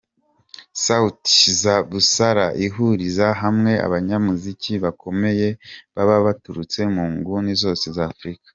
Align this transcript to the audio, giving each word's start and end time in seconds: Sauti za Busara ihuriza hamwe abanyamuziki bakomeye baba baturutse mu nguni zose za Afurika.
Sauti 0.83 1.43
za 1.61 1.75
Busara 1.89 2.47
ihuriza 2.65 3.27
hamwe 3.41 3.71
abanyamuziki 3.85 4.73
bakomeye 4.83 5.47
baba 5.95 6.17
baturutse 6.25 6.79
mu 6.93 7.03
nguni 7.15 7.51
zose 7.63 7.85
za 7.97 8.03
Afurika. 8.11 8.45